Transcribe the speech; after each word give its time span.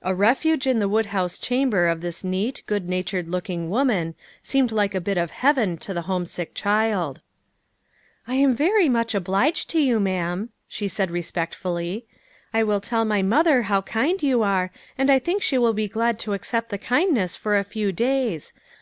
A 0.00 0.14
refuge 0.14 0.66
in 0.66 0.78
the 0.78 0.88
woodhouse 0.88 1.36
chamber 1.36 1.88
of 1.88 2.00
this 2.00 2.24
neat, 2.24 2.62
good 2.64 2.88
natured 2.88 3.28
looking 3.28 3.68
woman 3.68 4.14
seemed 4.42 4.72
like 4.72 4.94
a 4.94 4.98
bit 5.02 5.18
of 5.18 5.30
heaven 5.30 5.76
to 5.76 5.92
the 5.92 6.00
homesick 6.08 6.54
child. 6.54 7.20
"I 8.26 8.36
am 8.36 8.54
very 8.54 8.88
much 8.88 9.14
obliged 9.14 9.68
to 9.68 9.78
you, 9.78 10.00
ma'am," 10.00 10.48
she 10.68 10.88
said 10.88 11.10
respectfully;" 11.10 12.06
I 12.54 12.62
will 12.62 12.80
tell 12.80 13.04
my 13.04 13.20
mother 13.20 13.64
how 13.64 13.82
kind 13.82 14.22
you 14.22 14.42
are, 14.42 14.70
and 14.96 15.10
I 15.10 15.18
think 15.18 15.42
she 15.42 15.58
will 15.58 15.74
be 15.74 15.86
glad 15.86 16.18
to 16.20 16.32
accept 16.32 16.70
the 16.70 16.78
kindness 16.78 17.36
for 17.36 17.54
a 17.54 17.62
few 17.62 17.92
days. 17.92 18.54